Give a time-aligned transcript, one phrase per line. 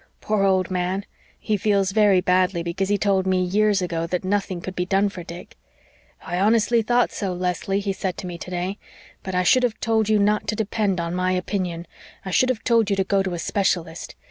[0.19, 1.05] Poor old man,
[1.37, 5.09] he feels very badly because he told me years ago that nothing could be done
[5.09, 5.55] for Dick.
[6.25, 8.79] 'I honestly thought so, Leslie,' he said to me today.
[9.21, 11.85] 'But I should have told you not to depend on my opinion
[12.25, 14.15] I should have told you to go to a specialist.